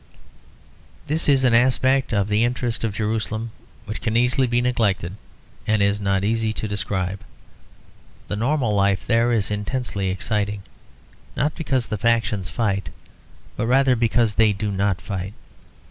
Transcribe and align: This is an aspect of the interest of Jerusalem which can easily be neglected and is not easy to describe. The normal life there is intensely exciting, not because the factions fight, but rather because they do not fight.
This 1.05 1.29
is 1.29 1.43
an 1.43 1.53
aspect 1.53 2.11
of 2.11 2.27
the 2.27 2.43
interest 2.43 2.83
of 2.83 2.91
Jerusalem 2.91 3.51
which 3.85 4.01
can 4.01 4.17
easily 4.17 4.47
be 4.47 4.59
neglected 4.59 5.15
and 5.67 5.79
is 5.79 6.01
not 6.01 6.23
easy 6.23 6.51
to 6.53 6.67
describe. 6.67 7.23
The 8.27 8.35
normal 8.35 8.73
life 8.73 9.05
there 9.05 9.31
is 9.31 9.51
intensely 9.51 10.09
exciting, 10.09 10.63
not 11.37 11.53
because 11.53 11.85
the 11.89 11.99
factions 11.99 12.49
fight, 12.49 12.89
but 13.55 13.67
rather 13.67 13.95
because 13.95 14.33
they 14.33 14.53
do 14.53 14.71
not 14.71 14.99
fight. 14.99 15.35